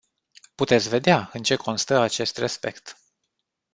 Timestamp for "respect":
2.37-2.97